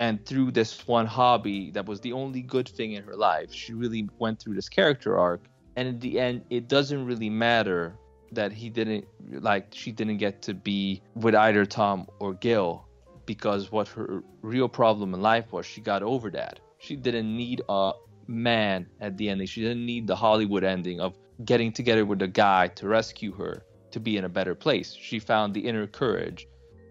[0.00, 3.72] And through this one hobby that was the only good thing in her life she
[3.72, 5.42] really went through this character arc.
[5.76, 7.94] And in the end it doesn't really matter
[8.32, 9.06] that he didn't
[9.40, 12.84] like she didn't get to be with either tom or gil
[13.26, 16.58] because what her real problem in life was she got over that.
[16.78, 17.92] She didn't need a
[18.28, 22.28] man at the ending she didn't need the hollywood ending of getting together with a
[22.28, 24.94] guy to rescue her to be in a better place.
[24.94, 26.46] She found the inner courage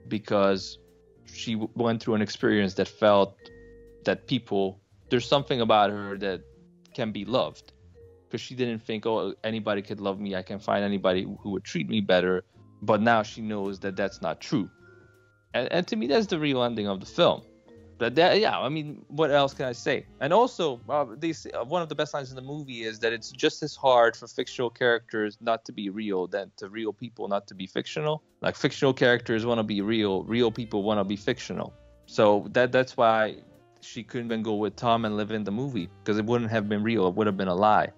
[0.08, 0.80] because
[1.26, 3.36] she went through an experience that felt
[4.06, 6.41] that people there's something about her that
[6.93, 7.73] can be loved.
[8.26, 10.36] Because she didn't think oh anybody could love me.
[10.36, 12.43] I can find anybody who would treat me better.
[12.82, 14.69] But now she knows that that's not true.
[15.54, 17.41] And, and to me, that's the real ending of the film.
[17.98, 20.06] But that, yeah, I mean, what else can I say?
[20.20, 23.32] And also, uh, uh, one of the best lines in the movie is that it's
[23.32, 27.48] just as hard for fictional characters not to be real than to real people not
[27.48, 28.22] to be fictional.
[28.42, 31.74] Like fictional characters want to be real, real people want to be fictional.
[32.06, 33.38] So that that's why
[33.82, 36.70] she couldn't even go with Tom and live in the movie because it wouldn't have
[36.70, 37.08] been real.
[37.08, 37.92] It would have been a lie.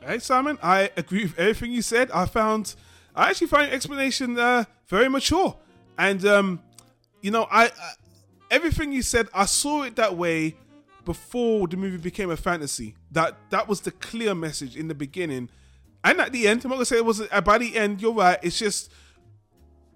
[0.00, 2.10] Hey Simon, I agree with everything you said.
[2.12, 2.76] I found,
[3.14, 5.56] I actually find your explanation uh, very mature,
[5.98, 6.62] and um,
[7.22, 7.92] you know, I, I
[8.50, 10.56] everything you said, I saw it that way
[11.04, 12.94] before the movie became a fantasy.
[13.12, 15.50] That that was the clear message in the beginning,
[16.04, 16.64] and at the end.
[16.64, 17.32] I'm not gonna say it wasn't.
[17.32, 18.38] uh, By the end, you're right.
[18.42, 18.90] It's just,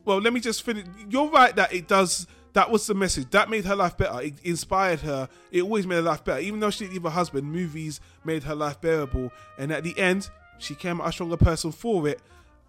[0.04, 0.84] well, let me just finish.
[1.08, 2.26] You're right that it does.
[2.52, 3.30] That was the message.
[3.30, 4.20] That made her life better.
[4.20, 5.28] It inspired her.
[5.52, 6.40] It always made her life better.
[6.40, 9.32] Even though she didn't leave her husband, movies made her life bearable.
[9.56, 12.20] And at the end, she came out a stronger person for it.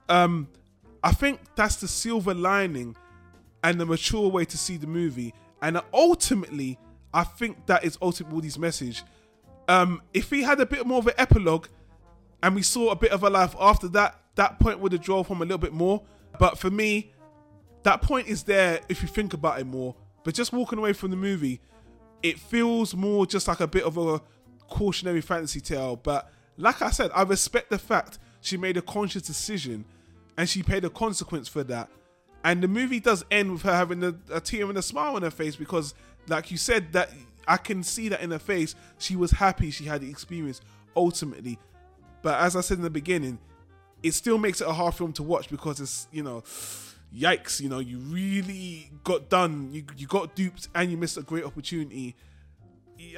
[0.08, 0.48] Um,
[1.04, 2.96] I think that's the silver lining
[3.63, 5.34] and the mature way to see the movie.
[5.62, 6.80] And ultimately,
[7.13, 9.04] I think that is ultimately Woody's message.
[9.67, 11.67] Um, if he had a bit more of an epilogue
[12.41, 15.28] and we saw a bit of a life after that, that point would have drove
[15.28, 16.04] home a little bit more.
[16.39, 17.13] But for me,
[17.84, 19.95] that point is there if you think about it more.
[20.24, 21.62] But just walking away from the movie,
[22.24, 24.21] it feels more just like a bit of a
[24.67, 25.95] cautionary fantasy tale.
[25.95, 29.86] But like I said, I respect the fact she made a conscious decision
[30.38, 31.89] and she paid a consequence for that.
[32.43, 35.21] And the movie does end with her having a, a tear and a smile on
[35.21, 35.93] her face because,
[36.27, 37.12] like you said, that
[37.47, 38.75] I can see that in her face.
[38.97, 40.62] She was happy she had the experience
[40.95, 41.60] ultimately.
[42.21, 43.39] But as I said in the beginning,
[44.04, 46.43] it still makes it a hard film to watch because it's you know,
[47.15, 51.21] yikes, you know, you really got done, you you got duped, and you missed a
[51.21, 52.15] great opportunity.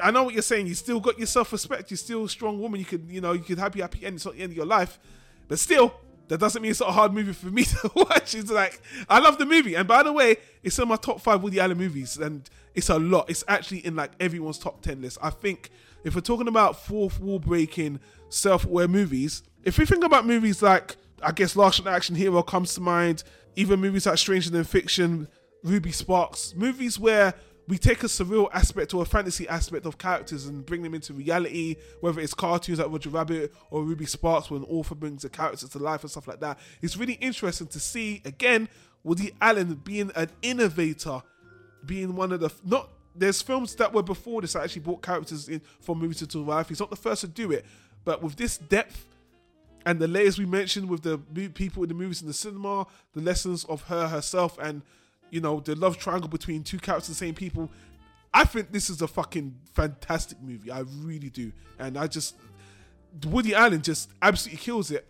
[0.02, 0.68] I know what you're saying.
[0.68, 1.92] You still got your self respect.
[1.92, 2.80] You're still a strong woman.
[2.80, 4.16] You could you know you could your happy end.
[4.16, 5.00] It's not the end of your life,
[5.48, 5.94] but still.
[6.34, 8.34] That doesn't mean it's not a hard movie for me to watch.
[8.34, 11.44] It's like I love the movie, and by the way, it's in my top five
[11.44, 13.30] Woody Allen movies, and it's a lot.
[13.30, 15.20] It's actually in like everyone's top ten list.
[15.22, 15.70] I think
[16.04, 20.98] if we're talking about fourth wall breaking, self-aware movies, if we think about movies like
[21.22, 23.24] I guess Last Action Hero comes to mind,
[23.56, 25.28] even movies like Stranger Than Fiction,
[25.64, 27.36] Ruby Sparks, movies where
[27.68, 31.14] we take a surreal aspect or a fantasy aspect of characters and bring them into
[31.14, 35.30] reality, whether it's cartoons like Roger Rabbit or Ruby Sparks, when an author brings the
[35.30, 36.60] characters to life and stuff like that.
[36.82, 38.68] It's really interesting to see again
[39.04, 41.22] Woody Allen being an innovator,
[41.86, 42.90] being one of the not.
[43.16, 46.70] There's films that were before this that actually brought characters in from movies to life.
[46.70, 47.64] He's not the first to do it,
[48.04, 49.06] but with this depth
[49.86, 53.22] and the layers we mentioned with the people in the movies in the cinema, the
[53.22, 54.82] lessons of her herself, and
[55.34, 57.70] you know the love triangle between two characters, the same people.
[58.32, 60.72] I think this is a fucking fantastic movie.
[60.72, 62.36] I really do, and I just
[63.26, 65.10] Woody Allen just absolutely kills it.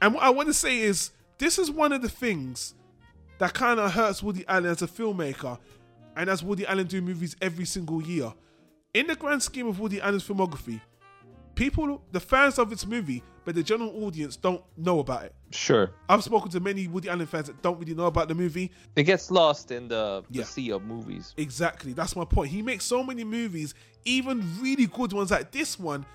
[0.00, 2.74] And what I want to say is, this is one of the things
[3.38, 5.58] that kind of hurts Woody Allen as a filmmaker,
[6.16, 8.32] and as Woody Allen do movies every single year.
[8.94, 10.80] In the grand scheme of Woody Allen's filmography,
[11.58, 15.34] people, the fans of this movie, but the general audience don't know about it.
[15.50, 15.90] Sure.
[16.08, 18.70] I've spoken to many Woody Allen fans that don't really know about the movie.
[18.94, 20.44] It gets lost in the, the Yeah.
[20.44, 21.34] sea of movies.
[21.36, 22.50] Exactly, that's my point.
[22.50, 26.06] He makes so many movies, even really good ones like this one,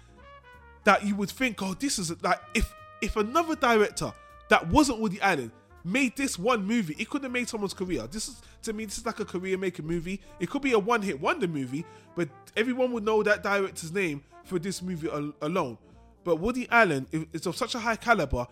[0.86, 4.13] that you would think, oh, this is like if if another director
[4.49, 5.51] that wasn't Woody Allen
[5.84, 8.08] made this one movie, it could have made someone's career.
[8.08, 10.22] This is to me, this is like a career making movie.
[10.39, 14.24] It could be a one hit wonder movie, but everyone would know that director's name
[14.46, 15.78] for this movie al- alone.
[16.24, 18.48] But Woody Allen is of such a high caliber,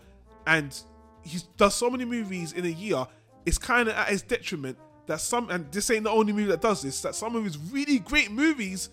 [0.46, 0.78] and
[1.22, 3.06] he does so many movies in a year.
[3.46, 6.60] It's kind of at his detriment that some, and this ain't the only movie that
[6.60, 7.00] does this.
[7.00, 8.90] That some of his really great movies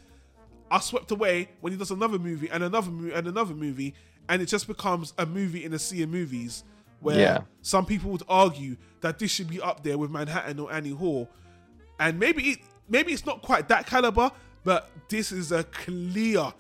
[0.72, 3.94] are swept away when he does another movie and another movie and another movie,
[4.30, 6.64] and it just becomes a movie in a sea of movies.
[7.02, 7.40] Where Yeah.
[7.62, 11.30] some people would argue that this should be up there with Manhattan or Annie Hall,
[12.00, 12.60] and maybe it,
[12.90, 14.32] maybe it's not quite that caliber,
[14.64, 16.52] but this is a clear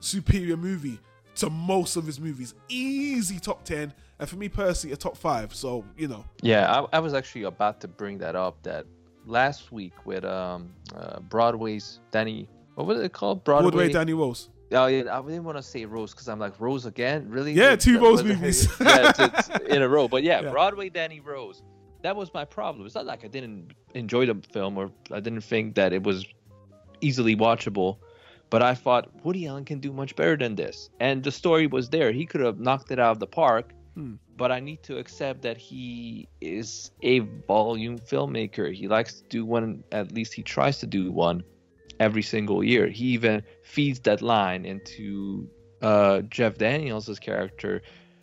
[0.00, 0.98] superior movie
[1.36, 2.54] to most of his movies.
[2.68, 5.54] Easy top ten, and for me personally, a top five.
[5.54, 8.62] So you know, Yeah, I, I was actually about to bring that up.
[8.62, 8.86] That
[9.26, 13.44] last week with um uh, Broadway's Danny, what was it called?
[13.44, 13.70] Broadway.
[13.70, 14.48] Broadway Danny Rose.
[14.72, 17.52] Oh yeah, I didn't want to say Rose because I'm like Rose again, really?
[17.52, 18.68] Yeah, two Rose movies.
[18.80, 20.08] yeah, it's, it's in a row.
[20.08, 20.50] But yeah, Yeah.
[20.50, 21.62] Broadway Danny Rose.
[22.02, 22.84] That was my problem.
[22.86, 26.26] It's not like I didn't enjoy the film or I didn't think that it was
[27.00, 27.98] easily watchable,
[28.50, 30.90] but I thought Woody Allen can do much better than this.
[31.00, 32.12] And the story was there.
[32.12, 33.72] He could have knocked it out of the park.
[33.94, 34.14] Hmm.
[34.36, 38.72] But I need to accept that he is a volume filmmaker.
[38.74, 41.42] He likes to do one, at least he tries to do one
[42.00, 42.88] every single year.
[42.88, 45.48] He even feeds that line into
[45.82, 47.82] uh, Jeff Daniels' character,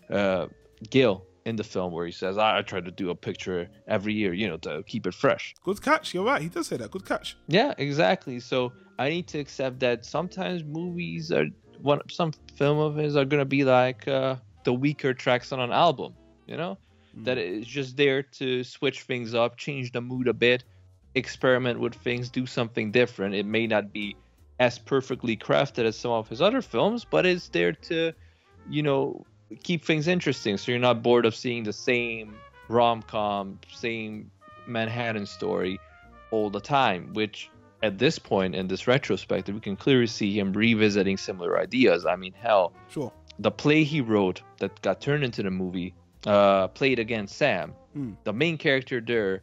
[0.10, 0.48] uh,
[0.90, 4.14] Gil, in the film where he says, I, I try to do a picture every
[4.14, 5.54] year, you know, to keep it fresh.
[5.64, 6.14] Good catch.
[6.14, 6.42] You're right.
[6.42, 6.92] He does say that.
[6.92, 7.38] Good catch.
[7.48, 8.40] Yeah, exactly.
[8.40, 11.46] So I need to accept that sometimes movies are
[11.82, 15.72] one some film of his are gonna be like uh, the weaker tracks on an
[15.72, 16.14] album.
[16.48, 16.78] You know,
[17.24, 20.64] that it's just there to switch things up, change the mood a bit,
[21.16, 23.36] experiment with things, do something different.
[23.36, 24.16] It may not be
[24.60, 28.14] as perfectly crafted as some of his other films, but it's there to,
[28.70, 29.26] you know,
[29.64, 30.58] keep things interesting.
[30.58, 32.36] So you're not bored of seeing the same
[32.70, 34.32] rom com, same
[34.68, 35.80] Manhattan story
[36.32, 37.50] all the time, which
[37.84, 42.06] at this point in this retrospective, we can clearly see him revisiting similar ideas.
[42.06, 43.12] I mean, hell, Sure.
[43.40, 45.94] the play he wrote that got turned into the movie,
[46.26, 47.74] uh, Play It Again, Sam.
[47.98, 48.16] Mm.
[48.24, 49.42] The main character there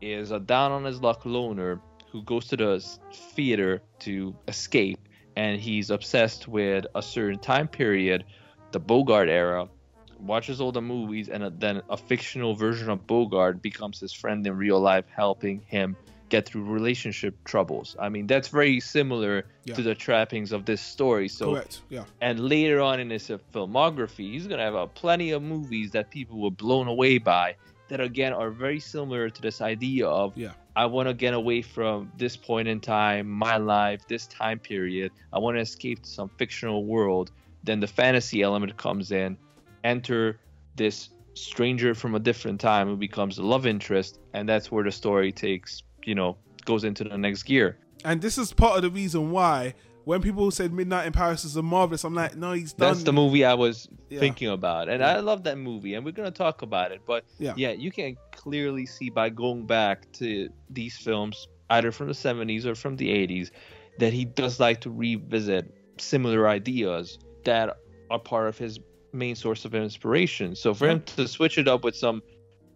[0.00, 1.80] is a down on his luck loner
[2.10, 4.98] who goes to the theater to escape,
[5.36, 8.24] and he's obsessed with a certain time period,
[8.72, 9.68] the Bogart era.
[10.20, 14.56] Watches all the movies, and then a fictional version of Bogart becomes his friend in
[14.56, 15.96] real life, helping him
[16.28, 17.96] get through relationship troubles.
[17.98, 19.74] I mean, that's very similar Yeah.
[19.76, 21.28] to the trappings of this story.
[21.28, 21.80] So Correct.
[21.88, 22.04] Yeah.
[22.20, 26.40] and later on in his filmography, he's gonna have uh, plenty of movies that people
[26.40, 27.54] were blown away by.
[27.88, 30.52] That again are very similar to this idea of Yeah.
[30.76, 35.10] I want to get away from this point in time, my life, this time period.
[35.32, 37.32] I want to escape to some fictional world.
[37.64, 39.36] Then the fantasy element comes in.
[39.82, 40.38] Enter
[40.76, 44.92] this stranger from a different time who becomes a love interest, and that's where the
[44.92, 47.78] story takes, you know, goes into the next gear.
[48.04, 49.74] And this is part of the reason why
[50.08, 52.94] when people said Midnight in Paris is a marvelous, I'm like, no, he's done.
[52.94, 54.20] That's the movie I was Yeah.
[54.20, 57.02] thinking about, and I love that movie, and we're gonna talk about it.
[57.06, 57.52] But Yeah.
[57.58, 62.64] yeah, you can clearly see by going back to these films, either from the '70s
[62.64, 63.50] or from the '80s,
[63.98, 67.76] that he does like to revisit similar ideas that
[68.10, 68.80] are part of his
[69.12, 70.54] main source of inspiration.
[70.54, 72.22] So for him to switch it up with some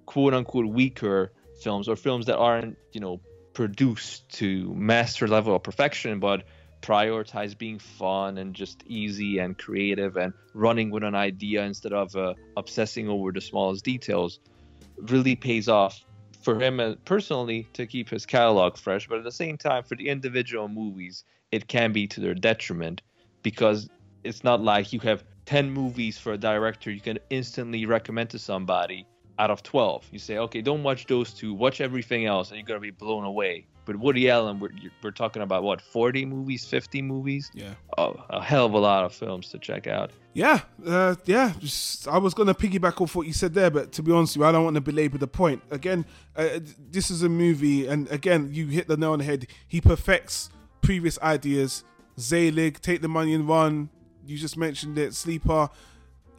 [0.05, 3.23] quote unquote weaker films or films that aren't, you know,
[3.55, 6.45] produced to master level of perfection, but
[6.83, 12.14] prioritize being fun and just easy and creative and running with an idea instead of
[12.16, 14.40] uh, obsessing over the smallest details
[14.99, 16.05] really pays off
[16.42, 19.95] for him uh, personally to keep his catalog fresh but at the same time for
[19.95, 23.01] the individual movies it can be to their detriment
[23.42, 23.88] because
[24.25, 28.38] it's not like you have 10 movies for a director you can instantly recommend to
[28.38, 29.07] somebody
[29.38, 32.66] out of 12 you say okay don't watch those two watch everything else and you're
[32.66, 34.71] going to be blown away but woody allen we're,
[35.03, 37.75] we're talking about what 40 movies 50 movies Yeah.
[37.99, 41.53] oh, a hell of a lot of films to check out Yeah, uh, yeah.
[41.59, 44.42] Just, I was gonna piggyback off what you said there, but to be honest with
[44.45, 45.62] you, I don't want to belabor the point.
[45.71, 49.47] Again, uh, this is a movie, and again, you hit the nail on the head.
[49.68, 50.49] He perfects
[50.81, 51.85] previous ideas.
[52.18, 53.90] Zelig, take the money and run.
[54.27, 55.12] You just mentioned it.
[55.14, 55.68] Sleeper.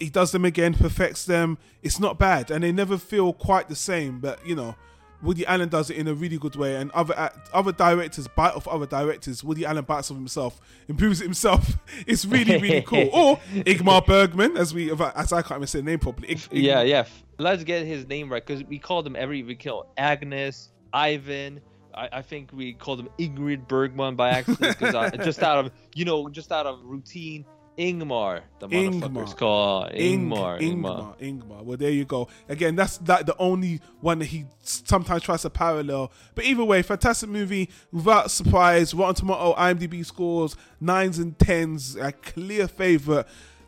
[0.04, 1.58] He does them again, perfects them.
[1.82, 4.20] It's not bad, and they never feel quite the same.
[4.20, 4.76] But you know,
[5.22, 8.54] Woody Allen does it in a really good way, and other act- other directors bite
[8.54, 9.44] off other directors.
[9.44, 11.78] Woody Allen bites off himself, improves it himself.
[12.06, 13.10] It's really really cool.
[13.14, 16.32] Or Igmar Bergman, as we as I can't even say the name properly.
[16.32, 17.06] Ig- Ig- yeah yeah
[17.40, 21.60] let's get his name right because we called him every we called agnes ivan
[21.94, 26.06] I, I think we called him ingrid bergman by accident because just out of you
[26.06, 27.44] know just out of routine
[27.78, 29.38] ingmar the motherfucker's Ingmar.
[29.38, 31.64] called Ing- ingmar Ingmar, Ingmar.
[31.64, 32.28] Well, there you go.
[32.48, 36.12] Again, that's like the only one that he sometimes tries to parallel.
[36.36, 38.94] But either way, fantastic movie without surprise.
[38.94, 43.26] Rotten Tomato, IMDb scores nines and tens, a clear favorite.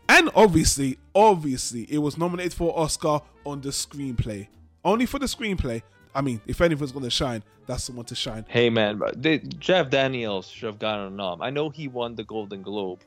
[0.07, 4.47] And obviously, obviously, it was nominated for Oscar on the screenplay.
[4.83, 5.81] Only for the screenplay.
[6.13, 8.45] I mean, if anyone's gonna shine, that's the one to shine.
[8.47, 12.23] hey man they, jeff daniels should have gotten a nom i know he won the
[12.23, 13.01] golden globe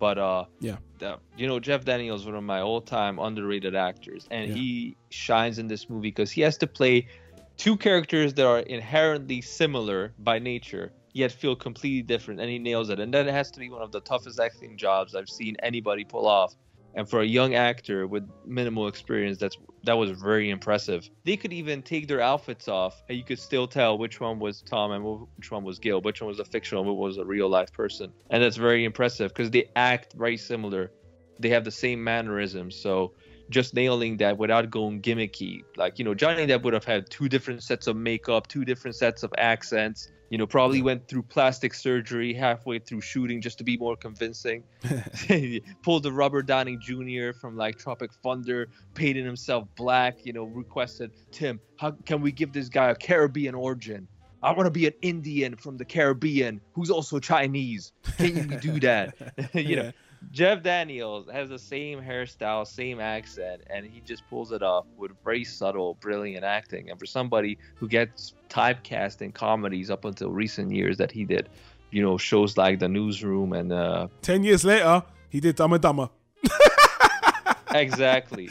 [0.00, 0.78] but uh Yeah.
[0.98, 4.54] the- you know jeff daniels one of my all-time underrated actors and Yeah.
[4.56, 7.06] he shines in this movie because he has to play
[7.56, 12.88] two characters that are inherently similar by nature yet feel completely different and he nails
[12.88, 16.02] it and that has to be one of the toughest acting jobs i've seen anybody
[16.04, 16.54] pull off
[16.94, 21.08] and for a young actor with minimal experience that's that was very impressive.
[21.24, 24.62] They could even take their outfits off and you could still tell which one was
[24.62, 25.04] tom and
[25.36, 27.72] which one was gil which one was a fictional and which was a real life
[27.72, 28.12] person.
[28.30, 30.90] And that's very impressive because they act very similar.
[31.38, 33.14] They have the same mannerisms so
[33.48, 35.64] just nailing that without going gimmicky.
[35.76, 38.96] Like you know johnny depp would have had two different sets of makeup two different
[38.96, 43.64] sets of accents you know probably went through plastic surgery halfway through shooting just to
[43.64, 44.62] be more convincing
[45.82, 47.32] pulled the Robert Downey Jr.
[47.38, 52.52] from like Tropic Thunder, painted himself black, you know, requested Tim, how can we give
[52.52, 54.08] this guy a Caribbean origin?
[54.42, 57.92] I want to be an Indian from the Caribbean who's also Chinese.
[58.16, 59.14] Can you do that?
[59.54, 59.92] you know,
[60.32, 65.10] Jeff Daniels has the same hairstyle, same accent, and he just pulls it off with
[65.24, 66.90] very subtle, brilliant acting.
[66.90, 71.48] And for somebody who gets typecast in comedies up until recent years, that he did,
[71.90, 75.82] you know, shows like The Newsroom and uh, Ten years later, he did Dumber and
[75.82, 76.10] Dumber.
[77.74, 78.50] exactly.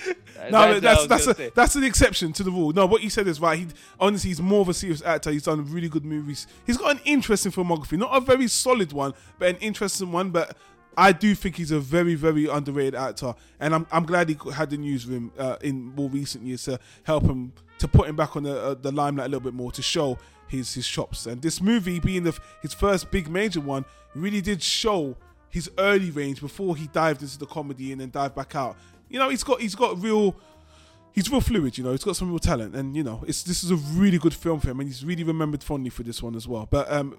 [0.50, 2.72] No, That's that's that's a, that's an exception to the rule.
[2.72, 3.60] No, what you said is right.
[3.60, 3.68] He
[4.00, 5.32] honestly, he's more of a serious actor.
[5.32, 6.48] He's done really good movies.
[6.66, 10.30] He's got an interesting filmography, not a very solid one, but an interesting one.
[10.30, 10.56] But
[10.98, 14.70] I do think he's a very, very underrated actor, and I'm I'm glad he had
[14.70, 18.44] the newsroom uh, in more recent years to help him to put him back on
[18.44, 20.18] the uh, the limelight a little bit more to show
[20.48, 21.26] his his chops.
[21.26, 23.86] And this movie being the his first big major one
[24.16, 25.16] really did show
[25.50, 28.76] his early range before he dived into the comedy and then dived back out.
[29.10, 30.36] You know, he's got he's got real
[31.14, 31.92] he's real fluid, you know.
[31.92, 34.60] He's got some real talent, and you know, it's this is a really good film
[34.60, 36.68] for him, and he's really remembered fondly for this one as well.
[36.70, 37.18] But um,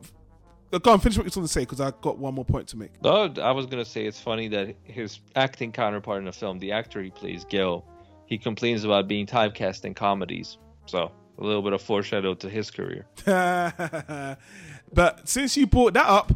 [0.79, 2.77] go on, finish what you're going to say because I got one more point to
[2.77, 3.03] make.
[3.03, 6.73] No, I was gonna say it's funny that his acting counterpart in the film, the
[6.73, 7.85] actor he plays, Gil,
[8.27, 10.59] he complains about being typecast in comedies.
[10.87, 13.07] So a little bit of foreshadow to his career.
[14.93, 16.33] but since you brought that up,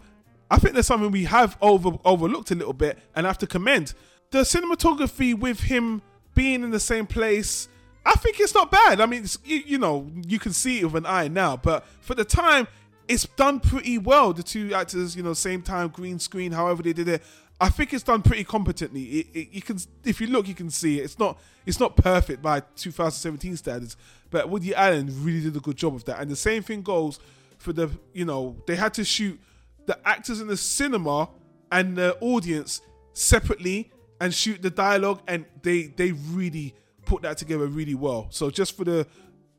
[0.50, 3.46] I think there's something we have over overlooked a little bit, and I have to
[3.46, 3.94] commend
[4.30, 6.02] the cinematography with him
[6.34, 7.68] being in the same place.
[8.06, 9.00] I think it's not bad.
[9.00, 12.14] I mean, you, you know, you can see it with an eye now, but for
[12.14, 12.68] the time,
[13.08, 14.32] it's done pretty well.
[14.32, 17.22] The two actors, you know, same time, green screen, however they did it.
[17.60, 19.02] I think it's done pretty competently.
[19.02, 21.04] It, it, you can, if you look, you can see it.
[21.04, 23.96] It's not, it's not perfect by 2017 standards,
[24.30, 26.20] but Woody Allen really did a good job of that.
[26.20, 27.20] And the same thing goes
[27.58, 29.40] for the, you know, they had to shoot
[29.86, 31.28] the actors in the cinema
[31.70, 32.80] and the audience
[33.12, 36.74] separately and shoot the dialogue, and they they really
[37.04, 38.26] put that together really well.
[38.30, 39.06] So just for the,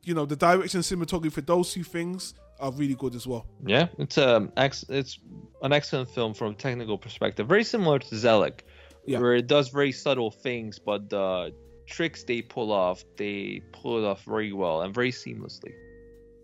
[0.03, 3.45] you know, the direction cinematography for those two things are really good as well.
[3.65, 5.19] Yeah, it's um, ex- it's
[5.61, 7.47] an excellent film from a technical perspective.
[7.47, 8.63] Very similar to Zelig,
[9.05, 9.19] Yeah.
[9.19, 11.53] where it does very subtle things, but the
[11.87, 15.71] tricks they pull off, they pull it off very well and very seamlessly.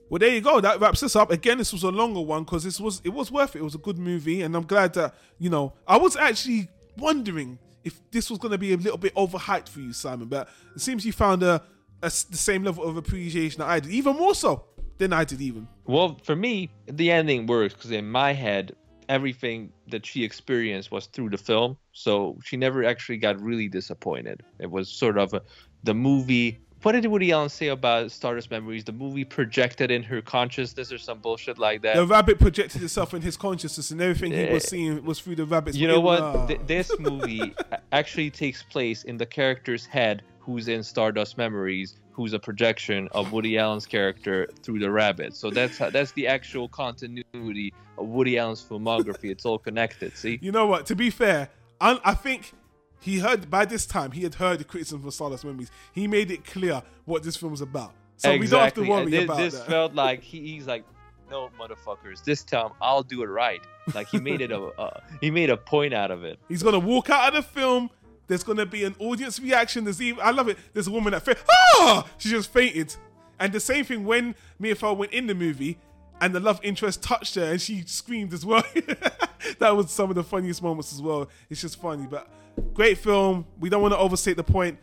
[0.09, 0.59] Well, there you go.
[0.59, 1.32] That wraps us up.
[1.32, 3.59] Again, this was a longer one because this was it was worth it.
[3.59, 7.57] It was a good movie, and I'm glad that you know I was actually wondering
[7.84, 10.28] if this was going to be a little bit overhyped for you, Simon.
[10.28, 11.64] But it seems you found a,
[12.03, 14.66] a the same level of appreciation that I did, even more so
[15.02, 15.41] than I did.
[15.41, 18.76] Even Well, for me, the ending works because in my head,
[19.10, 24.41] everything that she experienced was through the film, so she never actually got really disappointed.
[24.60, 25.41] It was sort of a,
[25.84, 26.60] the movie.
[26.84, 28.84] What did Woody Allen say about Stardust Memories?
[28.84, 31.95] The movie projected in her consciousness or some bullshit like that.
[31.95, 35.45] the rabbit projected itself in his consciousness, and everything he was seeing was through the
[35.45, 35.78] rabbit's.
[35.78, 36.22] you know what?
[36.22, 36.47] Ah.
[36.47, 37.54] Th- this movie
[37.91, 43.32] actually takes place in the character's head, who's in Stardust Memories, who's a projection of
[43.32, 45.36] Woody Allen's character through the rabbit.
[45.36, 49.30] So that's how, that's the actual continuity of Woody Allen's filmography.
[49.32, 50.18] It's all connected.
[50.18, 50.39] See?
[50.42, 50.86] You know what?
[50.88, 52.52] To be fair, I, I think
[53.00, 55.72] he heard by this time he had heard the criticism for Stardust Memories.
[55.94, 58.89] He made it clear what this film was about, so we don't have to Exactly.
[58.89, 59.68] worry And about this that.
[59.68, 60.84] felt like he, he's like,
[61.30, 63.62] no, motherfuckers, this time I'll do it right.
[63.96, 66.38] Like he made it a uh, he made a point out of it.
[66.50, 67.89] He's gonna walk out of the film.
[68.32, 69.84] There's gonna be an audience reaction.
[69.84, 70.58] There's even I love it.
[70.72, 72.96] There's a woman that fa- ah, she just fainted.
[73.38, 75.78] And the same thing when Mia Farrow went in the movie,
[76.22, 78.64] and the love interest touched her, and she screamed as well.
[79.60, 81.28] that was some of the funniest moments as well.
[81.50, 82.30] It's just funny, but
[82.74, 83.46] great film.
[83.60, 84.80] We don't want to overstate the point.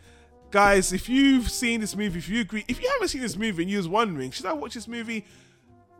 [0.51, 3.63] Guys, if you've seen this movie, if you agree, if you haven't seen this movie
[3.63, 5.25] and you was wondering, should I watch this movie?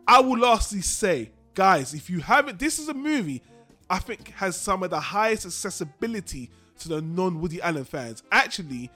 [0.07, 3.43] I will lastly say, guys, if you haven't, this is a movie
[3.89, 8.23] I think has some of the highest accessibility to the non Woody Allen fans.
[8.31, 8.91] Actually,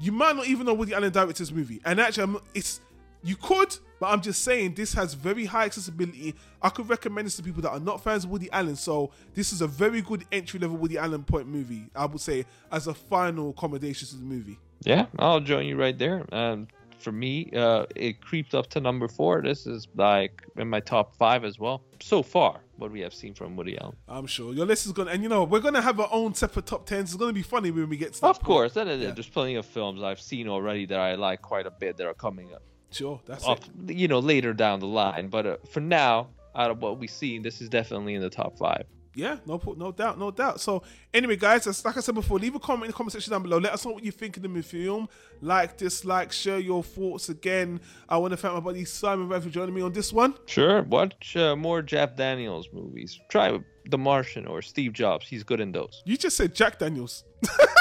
[0.00, 2.80] you might not even know Woody Allen directed this movie, and actually, it's
[3.22, 6.34] you could, but I'm just saying this has very high accessibility.
[6.62, 8.76] I could recommend this to people that are not fans of Woody Allen.
[8.76, 11.90] So this is a very good entry level Woody Allen point movie.
[11.96, 14.58] I would say as a final accommodation to the movie.
[14.82, 16.24] Yeah, I'll join you right there.
[16.32, 16.68] Um,
[16.98, 19.42] for me, uh, it creeped up to number four.
[19.42, 22.60] This is like in my top five as well so far.
[22.76, 23.96] What we have seen from Woody Allen.
[24.08, 26.66] I'm sure your list is gonna, and you know we're gonna have our own separate
[26.66, 27.10] top tens.
[27.10, 29.14] It's gonna be funny when we get to that Of course, that is it.
[29.16, 32.14] there's plenty of films I've seen already that I like quite a bit that are
[32.14, 33.94] coming up, Sure, that's up it.
[33.96, 35.28] you know, later down the line.
[35.28, 38.56] But uh, for now, out of what we've seen, this is definitely in the top
[38.58, 38.84] five.
[39.18, 40.60] Yeah, no, no doubt, no doubt.
[40.60, 43.32] So, anyway, guys, as like I said before, leave a comment in the comment section
[43.32, 43.58] down below.
[43.58, 45.08] Let us know what you think of the film.
[45.40, 47.28] Like, dislike, share your thoughts.
[47.28, 50.34] Again, I want to thank my buddy Simon Red for joining me on this one.
[50.46, 53.18] Sure, watch uh, more Jeff Daniels movies.
[53.28, 53.58] Try
[53.90, 55.26] The Martian or Steve Jobs.
[55.26, 56.00] He's good in those.
[56.04, 57.24] You just said Jack Daniels.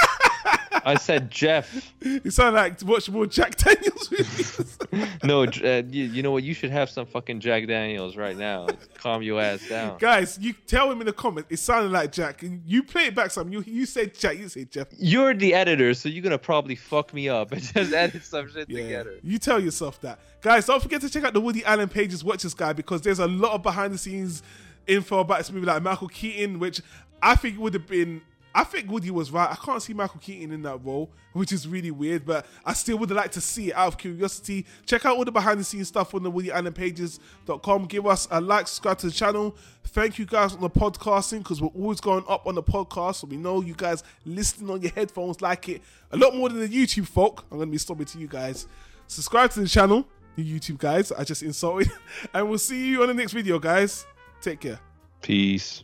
[0.88, 1.94] I said Jeff.
[2.02, 4.78] You sound like watch more Jack Daniels movies.
[5.24, 6.44] No, uh, you, you know what?
[6.44, 8.68] You should have some fucking Jack Daniels right now.
[8.96, 9.98] Calm your ass down.
[9.98, 11.52] Guys, you tell him in the comments.
[11.52, 12.44] It sounded like Jack.
[12.44, 13.52] And you play it back some.
[13.52, 14.38] You you said Jack.
[14.38, 14.88] You said Jeff.
[14.98, 18.70] You're the editor, so you're gonna probably fuck me up and just edit some shit
[18.70, 19.20] Yeah, together.
[19.24, 20.20] you tell yourself that.
[20.42, 23.20] Guys, don't forget to check out the Woody Allen Pages Watch This guy because there's
[23.20, 24.42] a lot of behind the scenes
[24.88, 26.82] info about this movie, like Michael Keaton, which
[27.22, 28.22] I think would have been.
[28.58, 29.48] I think Woody was right.
[29.52, 32.98] I can't see Michael Keaton in that role, which is really weird, but I still
[32.98, 34.66] would like to see it out of curiosity.
[34.88, 37.86] Check out all the behind the scenes stuff on the Woody Allen Pages.com.
[37.86, 39.56] Give us a like, subscribe to the channel.
[39.84, 43.18] Thank you guys on the podcasting because we're always going up on the podcast.
[43.18, 46.60] So we know you guys listening on your headphones like it a lot more than
[46.60, 47.46] the YouTube folk.
[47.52, 48.66] I'm going to be stopping to you guys.
[49.06, 51.12] Subscribe to the channel, you YouTube guys.
[51.12, 51.92] I just insulted.
[52.34, 54.08] And we'll see you on the next video, guys.
[54.42, 54.80] Take care.
[55.22, 55.84] Peace.